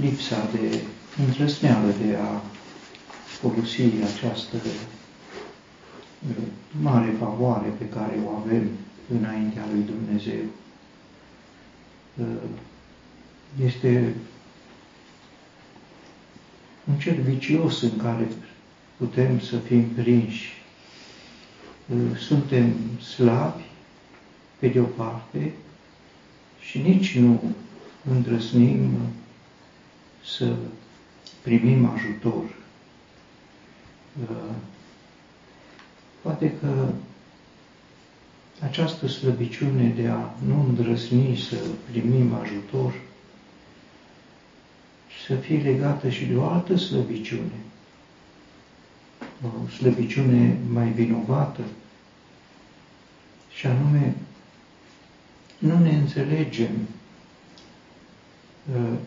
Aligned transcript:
lipsa 0.00 0.48
de 0.52 0.80
îndrăsneală 1.26 1.92
de 2.06 2.16
a 2.16 2.42
folosi 3.24 3.82
această 4.14 4.56
uh, 6.28 6.42
mare 6.80 7.14
favoare 7.18 7.68
pe 7.78 7.88
care 7.88 8.18
o 8.26 8.28
avem 8.28 8.68
înaintea 9.18 9.64
lui 9.72 9.82
Dumnezeu. 9.82 10.44
Uh, 12.16 12.26
este 13.64 14.14
un 16.88 16.98
cer 16.98 17.14
vicios 17.14 17.82
în 17.82 17.96
care 17.96 18.28
putem 18.96 19.40
să 19.40 19.56
fim 19.56 19.88
prinși. 19.88 20.62
Uh, 21.86 22.18
suntem 22.18 22.72
slabi, 23.14 23.62
pe 24.58 24.68
de 24.68 24.80
o 24.80 24.84
parte, 24.84 25.52
și 26.60 26.78
nici 26.78 27.18
nu 27.18 27.54
îndrăsnim 28.10 28.90
să 30.36 30.56
primim 31.42 31.84
ajutor. 31.86 32.44
Uh, 34.22 34.54
poate 36.22 36.52
că 36.60 36.88
această 38.64 39.06
slăbiciune 39.06 39.88
de 39.88 40.08
a 40.08 40.30
nu 40.46 40.64
îndrăsni 40.68 41.36
să 41.36 41.56
primim 41.90 42.34
ajutor 42.34 42.94
să 45.26 45.34
fie 45.34 45.58
legată 45.58 46.08
și 46.08 46.24
de 46.24 46.36
o 46.36 46.44
altă 46.44 46.76
slăbiciune, 46.76 47.60
o 49.42 49.68
slăbiciune 49.68 50.58
mai 50.72 50.88
vinovată, 50.88 51.62
și 53.50 53.66
anume 53.66 54.14
nu 55.58 55.78
ne 55.78 55.90
înțelegem 55.90 56.70
uh, 58.74 58.98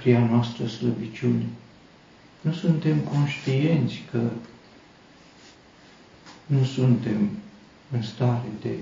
propria 0.00 0.26
noastră 0.30 0.66
slăbiciune. 0.66 1.44
Nu 2.40 2.52
suntem 2.52 2.98
conștienți 2.98 4.02
că 4.10 4.20
nu 6.46 6.64
suntem 6.64 7.30
în 7.92 8.02
stare 8.02 8.48
de 8.60 8.74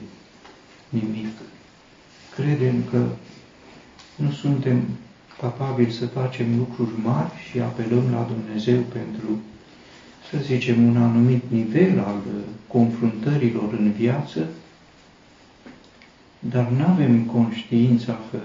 nimic. 0.89 1.37
Credem 2.35 2.85
că 2.91 3.07
nu 4.17 4.31
suntem 4.31 4.83
capabili 5.41 5.93
să 5.93 6.07
facem 6.07 6.57
lucruri 6.57 7.01
mari 7.03 7.33
și 7.51 7.61
apelăm 7.61 8.11
la 8.11 8.23
Dumnezeu 8.23 8.81
pentru, 8.81 9.41
să 10.31 10.39
zicem, 10.43 10.89
un 10.89 10.97
anumit 10.97 11.43
nivel 11.51 11.99
al 11.99 12.23
confruntărilor 12.67 13.73
în 13.73 13.93
viață, 13.93 14.49
dar 16.39 16.69
nu 16.69 16.87
avem 16.87 17.25
conștiința 17.25 18.19
că 18.31 18.39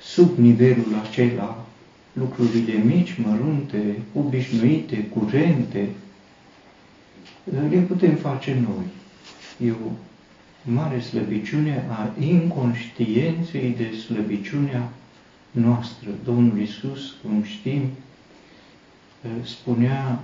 sub 0.00 0.38
nivelul 0.38 1.00
acela 1.08 1.64
lucrurile 2.12 2.72
mici, 2.72 3.16
mărunte, 3.24 3.98
obișnuite, 4.14 5.04
curente, 5.04 5.88
le 7.44 7.78
putem 7.78 8.14
face 8.14 8.54
noi. 8.68 8.84
E 9.68 9.70
o 9.70 9.90
mare 10.62 11.00
slăbiciune 11.00 11.86
a 11.88 12.10
inconștienței 12.20 13.74
de 13.76 13.96
slăbiciunea 13.96 14.88
noastră. 15.50 16.10
Domnul 16.24 16.60
Isus, 16.60 17.14
cum 17.22 17.42
știm, 17.42 17.82
spunea, 19.44 20.20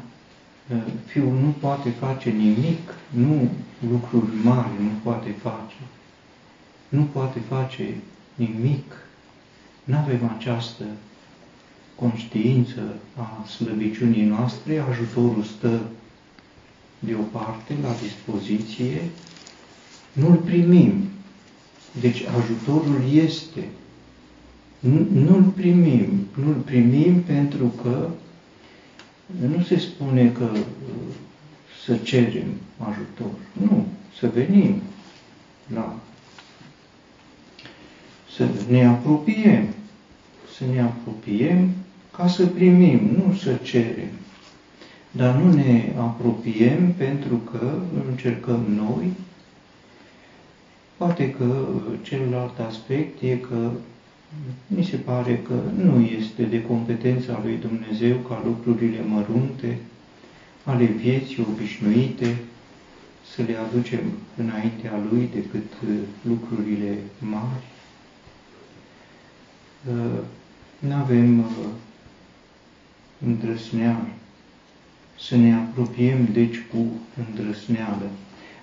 Fiul 1.05 1.33
nu 1.33 1.55
poate 1.61 1.91
face 1.91 2.31
nimic, 2.31 2.95
nu 3.11 3.51
lucruri 3.91 4.31
mari 4.43 4.71
nu 4.81 4.89
poate 5.03 5.31
face, 5.31 5.77
nu 6.89 7.03
poate 7.03 7.39
face 7.49 7.95
nimic. 8.35 9.06
Nu 9.87 9.97
avem 9.97 10.33
această 10.37 10.85
conștiință 11.95 12.81
a 13.17 13.47
slăbiciunii 13.49 14.25
noastre, 14.25 14.79
ajutorul 14.79 15.43
stă 15.43 15.81
de 16.99 17.15
o 17.15 17.23
parte 17.39 17.75
la 17.83 17.95
dispoziție, 18.03 19.01
nu-l 20.13 20.37
primim. 20.37 21.09
Deci 22.01 22.23
ajutorul 22.23 23.01
este. 23.15 23.69
Nu-l 25.13 25.53
primim. 25.57 26.27
Nu-l 26.45 26.63
primim 26.65 27.23
pentru 27.23 27.67
că 27.83 28.09
nu 29.47 29.63
se 29.63 29.79
spune 29.79 30.31
că 30.31 30.51
uh, 30.53 30.61
să 31.85 31.97
cerem 31.97 32.49
ajutor. 32.79 33.31
Nu, 33.53 33.87
să 34.19 34.31
venim 34.35 34.83
la 35.75 35.97
să 38.37 38.49
ne 38.69 38.87
apropiem, 38.87 39.69
să 40.59 40.65
ne 40.73 40.81
apropiem 40.81 41.71
ca 42.17 42.29
să 42.29 42.47
primim, 42.47 43.01
nu 43.17 43.35
să 43.35 43.55
cerem. 43.63 44.11
Dar 45.11 45.35
nu 45.35 45.53
ne 45.53 45.93
apropiem 45.99 46.93
pentru 46.93 47.37
că 47.37 47.79
încercăm 48.09 48.65
noi. 48.69 49.13
Poate 50.97 51.31
că 51.31 51.67
celălalt 52.03 52.59
aspect 52.59 53.23
e 53.23 53.37
că 53.37 53.71
mi 54.67 54.85
se 54.85 54.97
pare 54.97 55.41
că 55.49 55.55
nu 55.83 56.01
este 56.01 56.43
de 56.43 56.63
competența 56.63 57.41
lui 57.43 57.57
Dumnezeu 57.57 58.17
ca 58.17 58.43
lucrurile 58.45 59.01
mărunte 59.09 59.79
ale 60.65 60.85
vieții 60.85 61.47
obișnuite 61.53 62.37
să 63.35 63.43
le 63.43 63.57
aducem 63.57 64.01
înaintea 64.37 64.93
Lui 65.11 65.29
decât 65.35 65.73
lucrurile 66.23 66.99
mari. 67.19 67.65
Nu 70.79 70.95
avem 70.95 71.39
uh, 71.39 71.47
îndrăsneală 73.27 74.09
să 75.19 75.37
ne 75.37 75.55
apropiem, 75.55 76.29
deci, 76.33 76.63
cu 76.71 76.87
îndrăsneală. 77.27 78.11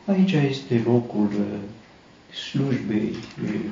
Aici 0.06 0.31
este 0.31 0.81
locul 0.85 1.29
uh, 1.40 1.59
slujbei 2.35 3.16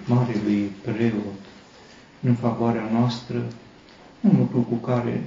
Marelui 0.06 0.72
Preot, 0.81 1.40
în 2.22 2.35
favoarea 2.35 2.90
noastră, 2.91 3.46
un 4.22 4.38
lucru 4.38 4.59
cu 4.59 4.75
care, 4.75 5.24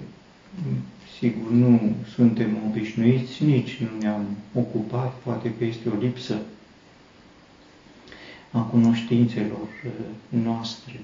sigur, 1.18 1.50
nu 1.50 1.94
suntem 2.14 2.58
obișnuiți, 2.68 3.44
nici 3.44 3.80
nu 3.80 3.88
ne-am 4.00 4.26
ocupat, 4.54 5.14
poate 5.14 5.54
că 5.58 5.64
este 5.64 5.88
o 5.88 5.98
lipsă 5.98 6.38
a 8.50 8.60
cunoștințelor 8.60 9.68
uh, 9.86 10.40
noastre. 10.42 11.00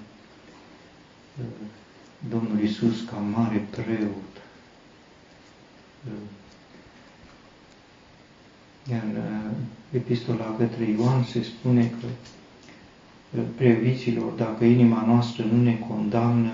Uh, 2.22 2.28
Domnul 2.28 2.60
Isus 2.62 3.04
ca 3.10 3.16
mare 3.16 3.66
preot 3.70 4.30
iar 8.90 9.02
uh, 9.16 9.50
epistola 9.90 10.54
către 10.58 10.84
Ioan 10.84 11.24
se 11.24 11.42
spune 11.42 11.92
că 12.00 12.06
uh, 13.30 13.44
previților, 13.56 14.32
dacă 14.32 14.64
inima 14.64 15.04
noastră 15.06 15.44
nu 15.44 15.62
ne 15.62 15.78
condamnă, 15.88 16.52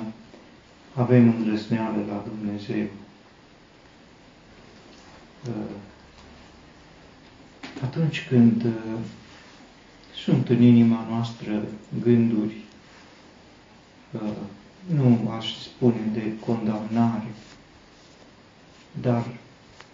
avem 0.95 1.35
îndrăsneală 1.37 2.05
la 2.09 2.25
Dumnezeu. 2.29 2.87
Uh, 5.49 5.75
atunci 7.83 8.27
când 8.29 8.67
sunt 10.25 10.49
în 10.49 10.63
inima 10.63 11.07
noastră 11.11 11.63
gânduri, 12.03 12.55
nu 14.87 15.31
aș 15.39 15.55
spune 15.63 16.11
de 16.13 16.33
condamnare, 16.47 17.31
dar 19.01 19.27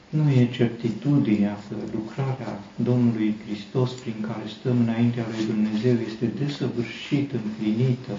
nu 0.08 0.30
e 0.30 0.50
certitudinea 0.50 1.58
că 1.68 1.74
lucrarea 1.92 2.60
Domnului 2.76 3.34
Hristos 3.46 3.90
prin 3.92 4.14
care 4.20 4.42
stăm 4.60 4.80
înaintea 4.80 5.26
lui 5.30 5.46
Dumnezeu 5.46 5.96
este 6.06 6.26
desăvârșit, 6.26 7.32
împlinită. 7.32 8.12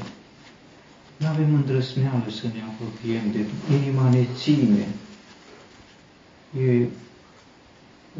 Nu 1.18 1.27
avem 1.27 1.53
îndrăsneală 1.53 2.25
să 2.30 2.47
ne 2.47 2.62
apropiem 2.62 3.31
de 3.31 3.45
inima 3.75 4.09
ne 4.09 4.25
ține. 4.36 4.88
E 6.68 6.88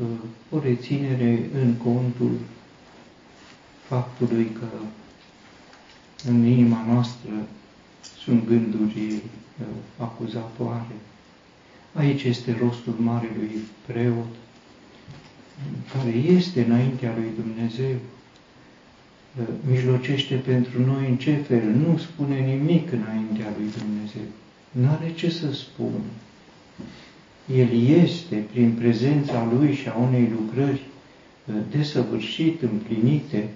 uh, 0.01 0.07
o 0.50 0.60
reținere 0.60 1.50
în 1.62 1.74
contul 1.74 2.31
faptului 3.88 4.51
că 4.60 4.68
în 6.30 6.45
inima 6.45 6.86
noastră 6.88 7.31
sunt 8.24 8.48
gânduri 8.48 9.14
uh, 9.14 9.66
acuzatoare, 9.98 10.96
Aici 11.94 12.24
este 12.24 12.58
rostul 12.62 12.94
Marelui 12.98 13.62
Preot, 13.86 14.34
care 15.94 16.10
este 16.10 16.64
înaintea 16.64 17.14
lui 17.18 17.30
Dumnezeu, 17.42 17.96
mijlocește 19.70 20.36
pentru 20.36 20.86
noi 20.86 21.10
în 21.10 21.18
ce 21.18 21.34
fel, 21.34 21.64
nu 21.70 21.98
spune 21.98 22.40
nimic 22.40 22.92
înaintea 22.92 23.54
lui 23.58 23.70
Dumnezeu, 23.78 24.28
nu 24.72 24.90
are 24.90 25.14
ce 25.16 25.30
să 25.30 25.54
spună. 25.54 26.04
El 27.56 27.88
este, 28.04 28.36
prin 28.36 28.72
prezența 28.72 29.48
Lui 29.54 29.74
și 29.74 29.88
a 29.88 29.94
unei 29.94 30.31
lucrări 30.40 30.81
desăvârșit, 31.72 32.62
împlinite, 32.62 33.50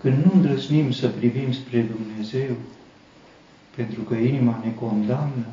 când 0.00 0.24
nu 0.24 0.30
îndrăznim 0.34 0.92
să 0.92 1.08
privim 1.08 1.52
spre 1.52 1.80
Dumnezeu, 1.96 2.56
pentru 3.76 4.00
că 4.00 4.14
inima 4.14 4.60
ne 4.64 4.72
condamnă. 4.74 5.46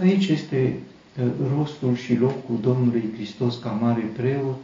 Aici 0.00 0.28
este 0.28 0.74
uh, 1.20 1.26
rostul 1.56 1.96
și 1.96 2.16
locul 2.16 2.58
Domnului 2.60 3.04
Hristos 3.14 3.56
ca 3.56 3.70
mare 3.70 4.10
preot. 4.16 4.62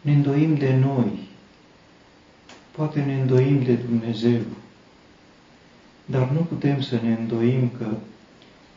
Ne 0.00 0.12
îndoim 0.12 0.54
de 0.54 0.74
noi, 0.74 1.28
poate 2.70 3.00
ne 3.00 3.20
îndoim 3.20 3.62
de 3.62 3.72
Dumnezeu, 3.74 4.40
dar 6.04 6.30
nu 6.30 6.40
putem 6.40 6.80
să 6.80 6.98
ne 7.02 7.16
îndoim 7.20 7.70
că 7.78 7.86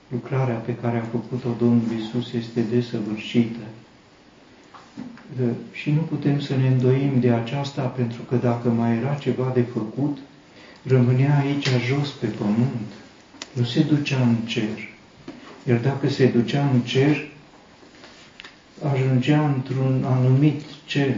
lucrarea 0.07 0.55
pe 0.55 0.75
care 0.75 0.97
a 0.97 1.01
făcut-o 1.01 1.49
Domnul 1.57 1.91
Isus 1.99 2.33
este 2.33 2.61
desăvârșită. 2.61 3.59
Și 5.71 5.91
nu 5.91 6.01
putem 6.01 6.39
să 6.39 6.55
ne 6.55 6.67
îndoim 6.67 7.19
de 7.19 7.31
aceasta, 7.31 7.81
pentru 7.81 8.21
că 8.21 8.35
dacă 8.35 8.69
mai 8.69 8.97
era 8.97 9.13
ceva 9.13 9.51
de 9.53 9.61
făcut, 9.61 10.17
rămânea 10.83 11.37
aici 11.37 11.67
jos 11.87 12.09
pe 12.09 12.25
pământ. 12.25 12.91
Nu 13.53 13.63
se 13.63 13.81
ducea 13.81 14.21
în 14.21 14.35
cer. 14.35 14.87
Iar 15.67 15.77
dacă 15.77 16.09
se 16.09 16.25
ducea 16.25 16.69
în 16.73 16.79
cer, 16.79 17.27
ajungea 18.93 19.45
într-un 19.45 20.03
anumit 20.07 20.61
cer, 20.85 21.15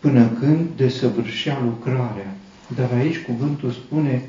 până 0.00 0.28
când 0.40 0.66
desăvârșea 0.76 1.60
lucrarea. 1.64 2.34
Dar 2.76 2.90
aici 2.92 3.18
cuvântul 3.18 3.70
spune, 3.70 4.22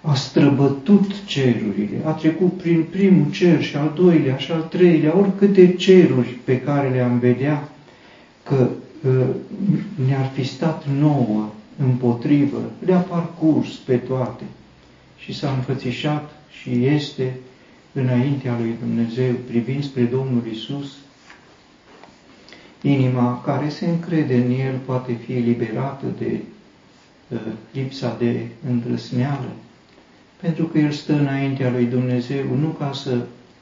a 0.00 0.14
străbătut 0.14 1.24
cerurile, 1.24 2.00
a 2.04 2.10
trecut 2.10 2.52
prin 2.52 2.82
primul 2.90 3.30
cer 3.30 3.62
și 3.62 3.76
al 3.76 3.92
doilea 3.94 4.36
și 4.36 4.52
al 4.52 4.62
treilea, 4.62 5.16
oricâte 5.16 5.74
ceruri 5.74 6.38
pe 6.44 6.60
care 6.60 6.88
le-am 6.88 7.18
vedea, 7.18 7.68
că 8.42 8.54
ă, 8.54 8.68
ne-ar 10.06 10.30
fi 10.34 10.44
stat 10.44 10.88
nouă 10.88 11.48
împotrivă, 11.78 12.70
le-a 12.84 12.98
parcurs 12.98 13.72
pe 13.74 13.96
toate 13.96 14.44
și 15.18 15.32
s-a 15.32 15.50
înfățișat 15.50 16.30
și 16.50 16.86
este 16.86 17.36
înaintea 17.92 18.56
lui 18.58 18.74
Dumnezeu, 18.80 19.32
privind 19.46 19.84
spre 19.84 20.02
Domnul 20.02 20.42
Isus, 20.52 20.92
inima 22.82 23.42
care 23.44 23.68
se 23.68 23.86
încrede 23.86 24.34
în 24.34 24.50
El 24.50 24.78
poate 24.84 25.12
fi 25.12 25.32
eliberată 25.32 26.06
de 26.18 26.40
uh, 27.28 27.38
lipsa 27.72 28.16
de 28.18 28.46
îndrăsneală, 28.68 29.52
pentru 30.40 30.64
că 30.64 30.78
El 30.78 30.90
stă 30.90 31.12
înaintea 31.12 31.70
lui 31.70 31.84
Dumnezeu, 31.84 32.44
nu 32.60 32.68
ca 32.68 32.92
să, 32.92 33.18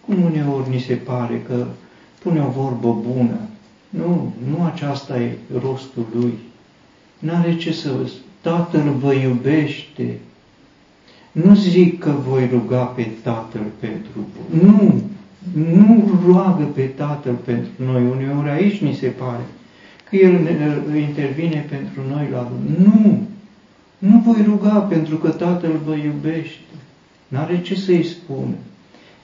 cum 0.06 0.22
uneori 0.22 0.70
ni 0.70 0.80
se 0.80 0.94
pare 0.94 1.42
că 1.46 1.66
pune 2.22 2.42
o 2.42 2.48
vorbă 2.48 2.92
bună. 2.92 3.38
Nu, 3.96 4.32
nu 4.48 4.64
aceasta 4.64 5.18
e 5.18 5.36
rostul 5.60 6.06
Lui. 6.14 6.32
N-are 7.18 7.56
ce 7.56 7.72
să 7.72 7.92
vă 7.92 8.10
Tatăl 8.40 8.94
vă 9.00 9.12
iubește. 9.12 10.18
Nu 11.32 11.54
zic 11.54 11.98
că 11.98 12.14
voi 12.28 12.48
ruga 12.52 12.82
pe 12.84 13.08
Tatăl 13.22 13.64
pentru 13.80 14.10
voi. 14.14 14.62
Nu, 14.62 15.02
nu 15.76 16.20
roagă 16.26 16.64
pe 16.64 16.82
Tatăl 16.82 17.34
pentru 17.34 17.70
noi. 17.76 18.02
Uneori 18.02 18.48
aici 18.48 18.80
ni 18.80 18.94
se 18.94 19.06
pare 19.06 19.42
că 20.08 20.16
El 20.16 20.32
intervine 20.96 21.66
pentru 21.68 22.00
noi 22.08 22.28
la 22.32 22.50
Nu! 22.78 23.26
Nu 23.98 24.22
voi 24.24 24.42
ruga 24.44 24.78
pentru 24.78 25.16
că 25.16 25.28
Tatăl 25.28 25.80
vă 25.84 25.94
iubește. 25.94 26.60
N-are 27.28 27.60
ce 27.60 27.74
să-i 27.74 28.04
spună. 28.04 28.54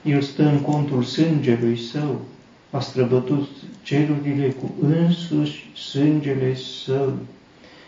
El 0.03 0.21
stă 0.21 0.49
în 0.49 0.59
contul 0.59 1.03
sângelui 1.03 1.77
său, 1.77 2.21
a 2.71 2.79
străbătut 2.79 3.49
cerurile 3.83 4.49
cu 4.49 4.71
însuși 4.81 5.71
sângele 5.75 6.55
său 6.55 7.13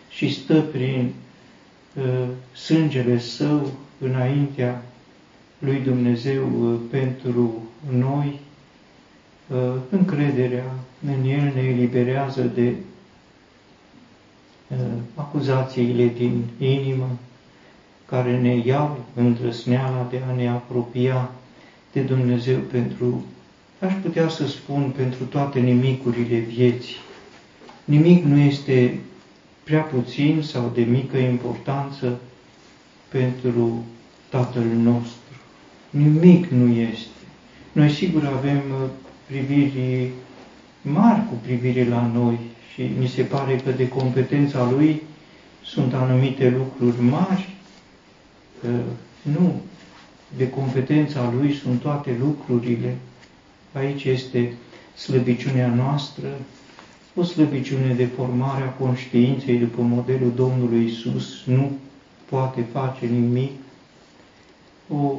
și 0.10 0.34
stă 0.34 0.62
prin 0.62 1.14
uh, 1.96 2.28
sângele 2.54 3.20
său 3.20 3.72
înaintea 4.00 4.84
lui 5.60 5.80
Dumnezeu 5.80 6.72
uh, 6.72 6.80
pentru 6.90 7.64
noi, 7.90 8.40
uh, 9.48 9.74
încrederea 9.90 10.74
în 11.06 11.30
El 11.30 11.52
ne 11.56 11.62
eliberează 11.62 12.42
de 12.42 12.74
uh, 14.68 14.78
acuzațiile 15.16 16.06
din 16.18 16.44
inimă 16.58 17.10
care 18.06 18.40
ne 18.40 18.56
iau 18.66 19.00
îndrăsneala 19.16 20.08
de 20.10 20.22
a 20.30 20.36
ne 20.36 20.50
apropia 20.50 21.32
de 21.92 22.02
Dumnezeu 22.02 22.58
pentru, 22.60 23.26
aș 23.82 23.94
putea 24.02 24.30
să 24.30 24.48
spun, 24.48 24.94
pentru 24.96 25.24
toate 25.24 25.60
nimicurile 25.60 26.38
vieții. 26.38 26.96
Nimic 27.86 28.24
nu 28.24 28.40
este 28.40 29.00
prea 29.64 29.82
puțin 29.82 30.42
sau 30.42 30.72
de 30.74 30.82
mică 30.82 31.18
importanță 31.18 32.20
pentru 33.08 33.84
Tatăl 34.30 34.64
nostru. 34.64 35.36
Nimic 35.90 36.46
nu 36.46 36.74
este. 36.74 37.08
Noi 37.72 37.90
sigur 37.90 38.26
avem 38.26 38.58
uh, 38.58 38.90
priviri 39.26 40.10
mari 40.82 41.28
cu 41.30 41.34
privire 41.42 41.88
la 41.88 42.12
noi 42.14 42.40
și 42.74 42.90
mi 43.00 43.08
se 43.08 43.22
pare 43.22 43.56
că 43.56 43.72
de 43.72 43.88
competența 43.88 44.72
Lui 44.72 45.02
sunt 45.64 45.94
anumite 45.94 46.50
lucruri 46.50 47.02
mari. 47.02 47.50
Nu, 49.22 49.62
de 50.38 50.50
competența 50.50 51.34
Lui 51.40 51.54
sunt 51.54 51.82
toate 51.82 52.16
lucrurile. 52.20 52.98
Aici 53.74 54.04
este 54.04 54.54
slăbiciunea 54.96 55.74
noastră, 55.74 56.28
o 57.16 57.24
slăbiciune 57.24 57.94
de 57.94 58.06
formare 58.06 58.64
a 58.64 58.70
conștiinței 58.70 59.58
după 59.58 59.82
modelul 59.82 60.32
Domnului 60.36 60.86
Isus, 60.86 61.44
nu 61.46 61.72
poate 62.26 62.66
face 62.72 63.06
nimic, 63.06 63.52
o 64.90 65.14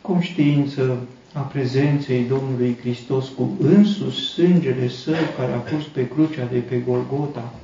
conștiință 0.00 0.98
a 1.32 1.40
prezenței 1.40 2.24
Domnului 2.24 2.76
Hristos 2.80 3.28
cu 3.28 3.50
însus 3.60 4.32
sângele 4.32 4.88
său 4.88 5.14
care 5.36 5.52
a 5.52 5.56
pus 5.56 5.84
pe 5.84 6.08
crucea 6.08 6.44
de 6.52 6.58
pe 6.58 6.76
Golgota, 6.76 7.54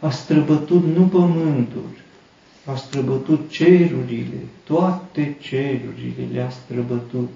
a 0.00 0.10
străbătut 0.10 0.84
nu 0.96 1.06
pământul, 1.06 1.90
a 2.64 2.74
străbătut 2.74 3.50
cerurile, 3.50 4.38
toate 4.64 5.36
cerurile 5.40 6.28
le-a 6.32 6.50
străbătut, 6.50 7.30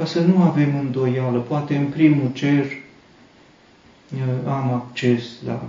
ca 0.00 0.06
să 0.06 0.20
nu 0.20 0.42
avem 0.42 0.78
îndoială, 0.78 1.38
poate 1.38 1.76
în 1.76 1.86
primul 1.86 2.30
cer 2.32 2.66
am 4.46 4.72
acces, 4.72 5.22
dar 5.44 5.60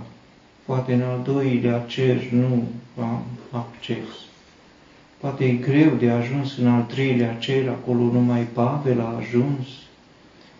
poate 0.64 0.92
în 0.92 1.02
al 1.02 1.20
doilea 1.24 1.78
cer 1.78 2.30
nu 2.30 2.68
am 3.00 3.22
acces. 3.50 4.08
Poate 5.20 5.44
e 5.44 5.52
greu 5.52 5.94
de 5.94 6.10
ajuns 6.10 6.56
în 6.56 6.68
al 6.68 6.82
treilea 6.82 7.34
cer, 7.34 7.68
acolo 7.68 8.00
numai 8.00 8.42
Pavel 8.42 9.00
a 9.00 9.16
ajuns. 9.16 9.66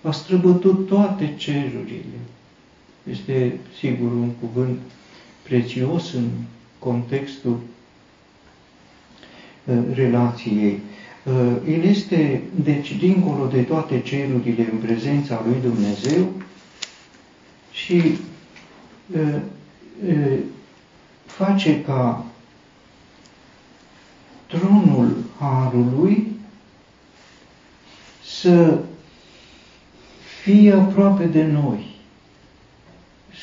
A 0.02 0.10
străbătut 0.10 0.86
toate 0.86 1.34
cerurile. 1.36 2.20
Este, 3.10 3.58
sigur, 3.78 4.12
un 4.12 4.30
cuvânt 4.30 4.78
prețios 5.42 6.12
în 6.12 6.28
contextul 6.78 7.60
uh, 9.64 9.78
relației. 9.94 10.80
Uh, 11.24 11.56
el 11.68 11.82
este, 11.82 12.42
deci, 12.54 12.96
dincolo 12.96 13.46
de 13.46 13.62
toate 13.62 14.00
cerurile 14.00 14.68
în 14.72 14.78
prezența 14.78 15.42
lui 15.46 15.60
Dumnezeu 15.60 16.32
și 17.72 18.02
uh, 19.14 20.38
face 21.26 21.82
ca 21.82 22.24
tronul 24.46 25.16
Harului 25.38 26.32
să 28.24 28.78
fie 30.42 30.72
aproape 30.72 31.24
de 31.24 31.44
noi. 31.44 31.86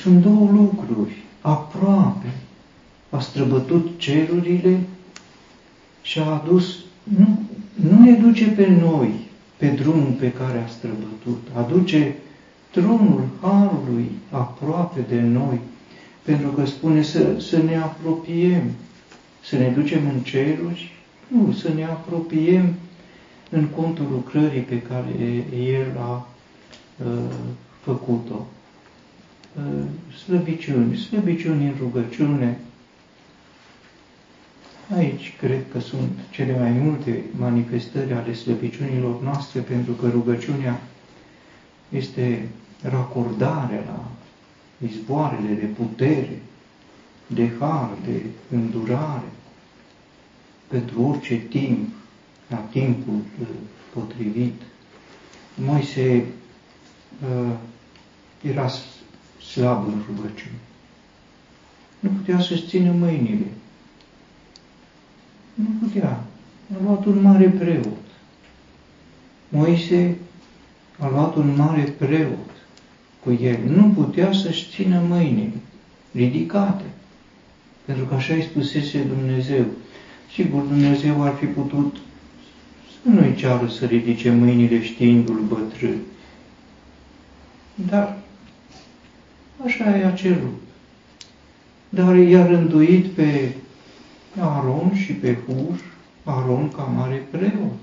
Sunt 0.01 0.21
două 0.21 0.49
lucruri. 0.51 1.23
Aproape. 1.41 2.33
A 3.09 3.19
străbătut 3.19 3.89
cerurile 3.97 4.79
și 6.01 6.19
a 6.19 6.25
adus, 6.25 6.75
nu, 7.03 7.39
nu 7.73 8.03
ne 8.03 8.11
duce 8.11 8.47
pe 8.47 8.67
noi 8.67 9.27
pe 9.57 9.67
drumul 9.67 10.15
pe 10.19 10.31
care 10.31 10.63
a 10.65 10.67
străbătut, 10.67 11.47
aduce 11.55 12.15
tronul 12.71 13.27
Harului 13.41 14.11
aproape 14.29 15.05
de 15.09 15.21
noi, 15.21 15.59
pentru 16.21 16.49
că 16.49 16.65
spune 16.65 17.01
să, 17.01 17.39
să 17.39 17.57
ne 17.57 17.75
apropiem, 17.77 18.63
să 19.43 19.57
ne 19.57 19.69
ducem 19.69 19.99
în 20.13 20.19
ceruri 20.21 20.91
nu, 21.27 21.51
să 21.51 21.69
ne 21.75 21.83
apropiem 21.83 22.73
în 23.49 23.65
contul 23.65 24.07
lucrării 24.11 24.61
pe 24.61 24.81
care 24.81 25.45
El 25.71 25.97
a 25.97 26.27
uh, 26.97 27.33
făcut-o. 27.81 28.47
Uh, 29.57 29.83
slăbiciuni, 30.25 30.97
slăbiciuni 30.97 31.65
în 31.65 31.73
rugăciune. 31.79 32.59
Aici 34.95 35.35
cred 35.37 35.65
că 35.71 35.79
sunt 35.79 36.11
cele 36.29 36.59
mai 36.59 36.71
multe 36.71 37.23
manifestări 37.37 38.13
ale 38.13 38.33
slăbiciunilor 38.33 39.21
noastre, 39.21 39.59
pentru 39.59 39.91
că 39.91 40.09
rugăciunea 40.09 40.81
este 41.89 42.47
racordarea 42.81 43.83
la 43.87 44.11
izvoarele 44.87 45.53
de 45.53 45.65
putere, 45.65 46.41
de 47.27 47.49
har, 47.59 47.89
de 48.05 48.21
îndurare, 48.55 49.31
pentru 50.67 51.01
orice 51.01 51.35
timp, 51.35 51.87
la 52.47 52.57
timpul 52.57 53.13
uh, 53.41 53.47
potrivit. 53.93 54.61
Moise 55.55 56.25
uh, 57.23 57.55
era 58.41 58.69
slab 59.51 59.87
în 59.87 60.01
rugăciune. 60.07 60.59
Nu 61.99 62.09
putea 62.09 62.39
să-și 62.39 62.67
țină 62.67 62.91
mâinile. 62.91 63.45
Nu 65.59 65.87
putea. 65.87 66.23
A 66.73 66.83
luat 66.83 67.05
un 67.05 67.21
mare 67.21 67.49
preot. 67.49 67.97
Moise 69.49 70.15
a 70.99 71.09
luat 71.09 71.35
un 71.35 71.55
mare 71.55 71.81
preot 71.81 72.49
cu 73.23 73.37
el. 73.41 73.57
Nu 73.67 73.89
putea 73.89 74.33
să-și 74.33 74.67
țină 74.69 75.01
mâinile 75.07 75.51
ridicate. 76.11 76.83
Pentru 77.85 78.05
că 78.05 78.13
așa 78.13 78.33
îi 78.33 78.41
spusese 78.41 79.03
Dumnezeu. 79.03 79.65
Sigur, 80.33 80.61
Dumnezeu 80.61 81.23
ar 81.23 81.33
fi 81.33 81.45
putut 81.45 81.97
să 82.91 83.09
nu-i 83.09 83.35
ceară 83.35 83.67
să 83.67 83.85
ridice 83.85 84.31
mâinile 84.31 84.83
știindu-l 84.83 85.39
bătrân. 85.47 85.97
Dar 87.89 88.17
așa 89.65 89.97
e 89.97 90.05
acelul. 90.05 90.53
Dar 91.89 92.15
i-a 92.15 92.45
rânduit 92.45 93.05
pe 93.05 93.53
Aron 94.37 94.95
și 94.95 95.13
pe 95.13 95.37
Hur, 95.45 95.79
Aron 96.23 96.69
ca 96.69 96.81
mare 96.81 97.27
preot. 97.31 97.81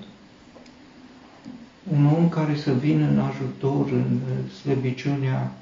Un 1.92 2.06
om 2.06 2.28
care 2.28 2.56
să 2.56 2.72
vină 2.72 3.08
în 3.08 3.18
ajutor 3.18 3.90
în 3.90 4.20
slăbiciunea 4.62 5.52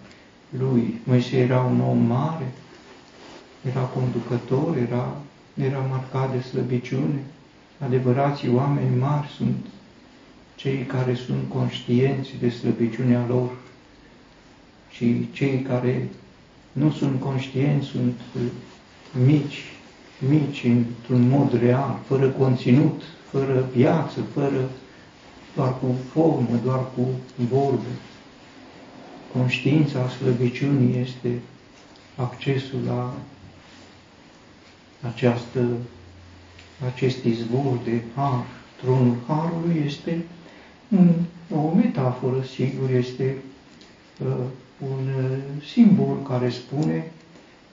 lui. 0.59 1.01
Moise 1.05 1.37
era 1.37 1.61
un 1.61 1.81
om 1.81 1.99
mare, 1.99 2.53
era 3.71 3.81
conducător, 3.81 4.77
era, 4.77 5.17
era 5.55 5.79
marcat 5.79 6.33
de 6.33 6.41
slăbiciune. 6.41 7.23
Adevărații 7.79 8.55
oameni 8.55 8.97
mari 8.99 9.29
sunt 9.37 9.67
cei 10.55 10.85
care 10.87 11.15
sunt 11.15 11.49
conștienți 11.49 12.31
de 12.41 12.49
slăbiciunea 12.49 13.25
lor 13.29 13.51
și 14.91 15.29
cei 15.33 15.61
care 15.61 16.09
nu 16.73 16.91
sunt 16.91 17.21
conștienți 17.21 17.87
sunt 17.87 18.21
mici, 19.25 19.74
mici 20.19 20.65
într-un 20.65 21.29
mod 21.29 21.59
real, 21.61 22.01
fără 22.07 22.29
conținut, 22.29 23.03
fără 23.31 23.69
viață, 23.75 24.21
fără 24.33 24.71
doar 25.55 25.79
cu 25.79 25.87
formă, 26.13 26.61
doar 26.65 26.85
cu 26.97 27.07
vorbe. 27.51 27.89
Conștiința 29.33 30.09
slăbiciunii 30.09 31.01
este 31.01 31.41
accesul 32.17 32.79
la 32.87 33.15
această, 35.01 35.67
acest 36.93 37.25
izvor 37.25 37.79
de 37.85 38.03
har. 38.15 38.45
Tronul 38.81 39.17
harului 39.27 39.83
este 39.87 40.25
un, 40.89 41.11
o 41.51 41.75
metaforă, 41.75 42.43
sigur, 42.43 42.91
este 42.91 43.37
uh, 44.25 44.37
un 44.79 45.07
uh, 45.19 45.39
simbol 45.73 46.23
care 46.29 46.51
spune 46.51 47.11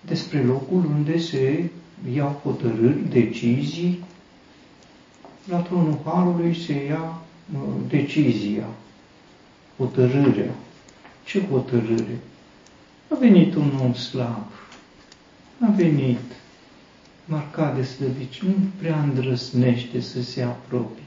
despre 0.01 0.43
locul 0.43 0.86
unde 0.86 1.17
se 1.17 1.69
iau 2.13 2.41
hotărâri, 2.43 3.10
decizii. 3.10 4.03
La 5.46 5.58
tronul 5.58 6.00
harului 6.05 6.55
se 6.55 6.86
ia 6.86 7.22
uh, 7.53 7.60
decizia, 7.88 8.67
hotărârea. 9.77 10.51
Ce 11.24 11.41
hotărâre? 11.51 12.20
A 13.08 13.15
venit 13.20 13.55
un 13.55 13.72
om 13.81 13.93
slab, 13.93 14.48
a 15.60 15.72
venit 15.75 16.20
marcat 17.25 17.75
de 17.75 17.84
slăbici, 17.84 18.41
nu 18.41 18.53
prea 18.79 19.00
îndrăsnește 19.00 20.00
să 20.00 20.22
se 20.22 20.41
apropie, 20.41 21.03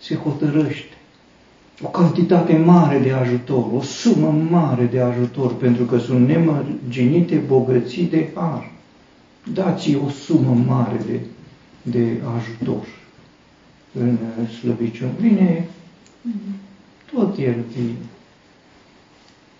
se 0.00 0.14
hotărăște. 0.14 0.94
O 1.82 1.88
cantitate 1.88 2.56
mare 2.56 2.98
de 2.98 3.12
ajutor, 3.12 3.64
o 3.72 3.82
sumă 3.82 4.30
mare 4.50 4.84
de 4.84 5.00
ajutor, 5.00 5.54
pentru 5.54 5.84
că 5.84 5.98
sunt 5.98 6.28
nemărginite 6.28 7.36
bogății 7.36 8.04
de 8.04 8.28
har. 8.34 8.72
Dați 9.52 9.94
o 9.94 10.08
sumă 10.08 10.54
mare 10.54 10.96
de, 11.06 11.20
de 11.82 12.20
ajutor 12.36 12.86
în 13.92 14.18
slăbiciune. 14.60 15.12
Vine, 15.18 15.68
tot 17.12 17.38
el 17.38 17.64
vine, 17.74 17.96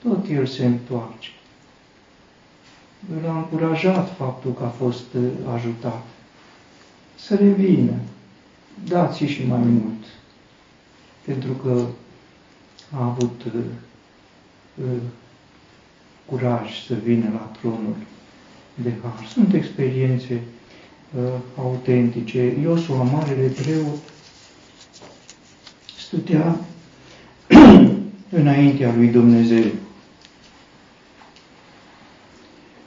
tot 0.03 0.29
el 0.29 0.47
se 0.47 0.65
întoarce 0.67 1.29
l-a 3.23 3.37
încurajat 3.37 4.17
faptul 4.17 4.53
că 4.53 4.65
a 4.65 4.69
fost 4.69 5.15
uh, 5.15 5.23
ajutat. 5.55 6.03
Să 7.17 7.35
revină, 7.35 7.93
dați 8.89 9.25
și 9.25 9.47
mai 9.47 9.59
mult, 9.61 10.05
pentru 11.25 11.53
că 11.53 11.87
a 12.93 13.05
avut 13.05 13.43
uh, 13.45 13.53
uh, 14.75 15.01
curaj 16.27 16.85
să 16.87 16.95
vină 16.95 17.31
la 17.33 17.51
tronul 17.59 17.95
de 18.75 18.93
har. 19.03 19.27
Sunt 19.27 19.55
experiențe 19.55 20.41
uh, 21.17 21.23
autentice. 21.59 22.57
Iosua, 22.63 23.03
marele 23.03 23.47
preot, 23.47 23.99
stătea 25.99 26.57
înaintea 28.41 28.95
lui 28.95 29.09
Dumnezeu 29.09 29.65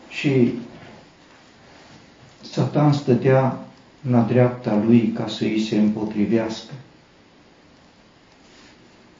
și 0.09 0.53
Satan 2.41 2.93
stătea 2.93 3.67
la 4.09 4.21
dreapta 4.21 4.83
lui 4.85 5.11
ca 5.15 5.27
să 5.27 5.43
îi 5.43 5.65
se 5.69 5.77
împotrivească. 5.77 6.73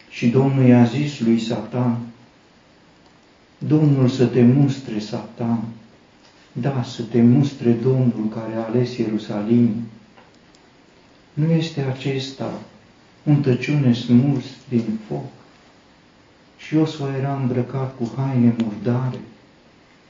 Și 0.10 0.28
Domnul 0.28 0.66
i-a 0.66 0.84
zis 0.84 1.20
lui 1.20 1.40
Satan, 1.40 1.98
Domnul 3.58 4.08
să 4.08 4.26
te 4.26 4.42
mustre, 4.42 5.00
Satan, 5.00 5.64
da, 6.62 6.84
să 6.84 7.02
te 7.02 7.22
mustre 7.22 7.72
Domnul 7.72 8.30
care 8.34 8.56
a 8.56 8.66
ales 8.66 8.98
Ierusalim. 8.98 9.76
Nu 11.34 11.52
este 11.52 11.82
acesta 11.82 12.60
un 13.24 13.42
tăciune 13.42 13.94
smuls 13.94 14.46
din 14.70 15.00
foc? 15.08 15.26
Și 16.58 16.76
Iosua 16.76 17.18
era 17.18 17.36
îmbrăcat 17.36 17.96
cu 17.98 18.14
haine 18.16 18.56
murdare 18.64 19.20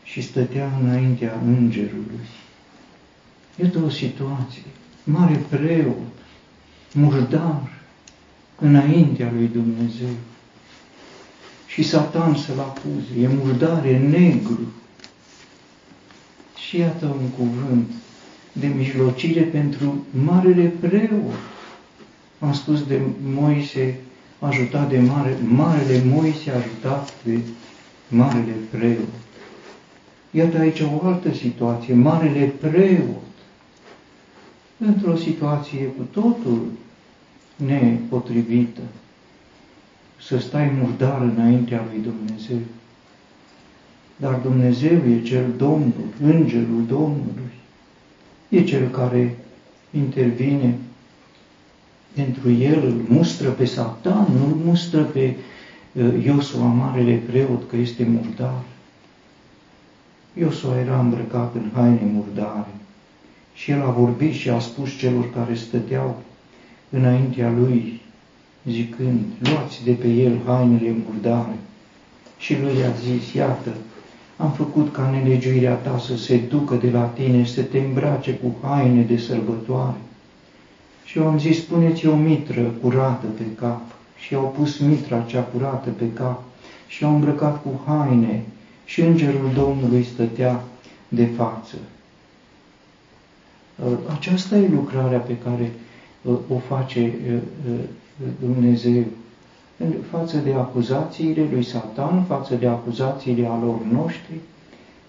și 0.04 0.22
stătea 0.22 0.72
înaintea 0.82 1.42
îngerului. 1.46 2.27
Iată 3.62 3.80
o 3.86 3.89
situație. 3.89 4.62
Mare 5.04 5.46
preot, 5.50 5.98
murdar, 6.94 7.72
înaintea 8.60 9.32
lui 9.36 9.48
Dumnezeu. 9.48 10.16
Și 11.68 11.84
Satan 11.84 12.36
să-l 12.36 12.60
acuze, 12.60 13.22
e 13.22 13.27
murdar, 13.27 13.86
e 13.86 13.98
negru. 13.98 14.60
Și 16.68 16.78
iată 16.78 17.06
un 17.06 17.30
cuvânt 17.38 17.92
de 18.52 18.68
mijlocire 18.68 19.42
pentru 19.42 20.06
marele 20.26 20.74
preot. 20.80 21.34
Am 22.40 22.54
spus 22.54 22.84
de 22.86 23.02
Moise, 23.22 24.00
ajutat 24.40 24.90
de 24.90 25.00
mare, 25.00 25.38
marele 25.48 26.04
Moise 26.04 26.52
ajutat 26.52 27.14
de 27.24 27.40
marele 28.08 28.56
preot. 28.70 29.14
Iată 30.32 30.58
aici 30.58 30.80
o 30.80 31.08
altă 31.08 31.34
situație, 31.34 31.94
marele 31.94 32.46
preot, 32.46 33.22
într-o 34.78 35.16
situație 35.16 35.84
cu 35.86 36.04
totul 36.12 36.68
nepotrivită, 37.56 38.82
să 40.22 40.38
stai 40.38 40.72
murdar 40.82 41.22
înaintea 41.22 41.86
lui 41.92 42.02
Dumnezeu. 42.02 42.60
Dar 44.20 44.40
Dumnezeu 44.40 44.98
e 45.10 45.22
cel 45.22 45.46
Domnul, 45.58 46.08
Îngerul 46.22 46.86
Domnului, 46.88 47.54
e 48.50 48.64
cel 48.64 48.88
care 48.88 49.38
intervine 49.92 50.78
pentru 52.14 52.52
el, 52.52 52.86
îl 52.86 53.16
mustră 53.16 53.50
pe 53.50 53.66
Satan, 53.66 54.28
nu 54.38 54.46
îl 54.46 54.60
mustră 54.66 55.02
pe 55.02 55.36
uh, 55.92 56.26
Iosua, 56.26 56.66
marele 56.66 57.16
preot, 57.16 57.70
că 57.70 57.76
este 57.76 58.04
murdar. 58.04 58.62
Iosua 60.34 60.80
era 60.80 61.00
îmbrăcat 61.00 61.56
în 61.56 61.70
haine 61.74 62.12
murdare 62.14 62.72
și 63.54 63.72
el 63.72 63.82
a 63.82 63.90
vorbit 63.90 64.34
și 64.34 64.50
a 64.50 64.60
spus 64.60 64.98
celor 64.98 65.34
care 65.34 65.54
stăteau 65.54 66.22
înaintea 66.90 67.52
lui, 67.52 68.02
zicând, 68.70 69.20
luați 69.40 69.84
de 69.84 69.92
pe 69.92 70.08
el 70.08 70.42
hainele 70.46 70.96
murdare. 71.06 71.58
Și 72.38 72.60
lui 72.62 72.84
a 72.84 72.92
zis, 72.92 73.34
iată, 73.34 73.74
am 74.38 74.51
făcut 74.51 74.94
ca 74.94 75.10
nelegiuirea 75.10 75.74
ta 75.74 75.98
să 75.98 76.17
se 76.17 76.38
ducă 76.38 76.75
de 76.75 76.89
la 76.89 77.03
tine 77.03 77.44
și 77.44 77.53
să 77.53 77.62
te 77.62 77.79
îmbrace 77.79 78.34
cu 78.34 78.56
haine 78.67 79.01
de 79.01 79.17
sărbătoare. 79.17 79.98
Și 81.03 81.17
eu 81.17 81.27
am 81.27 81.39
zis, 81.39 81.60
puneți 81.60 82.08
o 82.08 82.15
mitră 82.15 82.62
curată 82.62 83.25
pe 83.38 83.44
cap. 83.60 83.82
Și 84.17 84.36
au 84.36 84.53
pus 84.58 84.77
mitra 84.77 85.22
cea 85.22 85.41
curată 85.41 85.89
pe 85.89 86.12
cap 86.13 86.44
și 86.88 87.03
au 87.03 87.13
îmbrăcat 87.13 87.62
cu 87.62 87.82
haine 87.86 88.44
și 88.86 89.01
îngerul 89.01 89.51
Domnului 89.56 90.03
stătea 90.03 90.63
de 91.08 91.25
față. 91.25 91.75
Aceasta 94.13 94.58
e 94.58 94.70
lucrarea 94.74 95.20
pe 95.20 95.38
care 95.44 95.72
o 96.50 96.58
face 96.58 97.13
Dumnezeu 98.39 98.91
în 98.91 99.06
față 100.12 100.38
de 100.38 100.54
acuzațiile 100.54 101.48
lui 101.52 101.64
Satan, 101.64 102.24
față 102.24 102.56
de 102.56 102.68
acuzațiile 102.68 103.48
alor 103.48 103.82
noștri, 103.92 104.34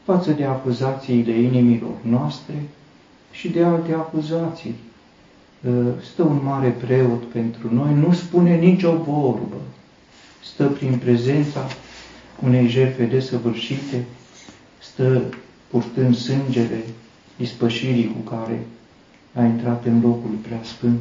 față 0.04 0.30
de 0.30 0.44
acuzațiile 0.44 1.32
inimilor 1.32 1.94
noastre 2.02 2.54
și 3.30 3.48
de 3.48 3.64
alte 3.64 3.92
acuzații. 3.92 4.74
Stă 6.12 6.22
un 6.22 6.40
mare 6.44 6.68
preot 6.68 7.24
pentru 7.24 7.74
noi, 7.74 7.94
nu 7.94 8.12
spune 8.12 8.56
nicio 8.56 8.92
vorbă, 8.96 9.56
stă 10.44 10.66
prin 10.66 10.98
prezența 10.98 11.66
unei 12.44 12.68
jertfe 12.68 13.04
desăvârșite, 13.04 14.04
stă 14.78 15.22
purtând 15.70 16.16
sângele 16.16 16.84
ispășirii 17.36 18.16
cu 18.16 18.30
care 18.30 18.66
a 19.34 19.42
intrat 19.42 19.84
în 19.84 20.00
locul 20.00 20.30
preasfânt. 20.42 21.00